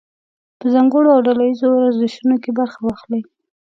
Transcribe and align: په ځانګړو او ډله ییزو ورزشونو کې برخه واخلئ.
په 0.59 0.65
ځانګړو 0.73 1.09
او 1.15 1.19
ډله 1.27 1.43
ییزو 1.49 1.67
ورزشونو 1.73 2.35
کې 2.43 2.51
برخه 2.59 2.79
واخلئ. 2.83 3.21